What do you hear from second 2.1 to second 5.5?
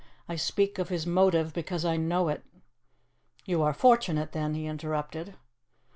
it." "You are fortunate, then," he interrupted.